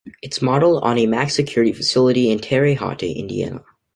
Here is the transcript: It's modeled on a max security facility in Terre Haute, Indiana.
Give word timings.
It's 0.23 0.41
modeled 0.41 0.81
on 0.83 0.97
a 0.97 1.05
max 1.05 1.35
security 1.35 1.71
facility 1.73 2.31
in 2.31 2.39
Terre 2.39 2.73
Haute, 2.73 3.03
Indiana. 3.03 3.63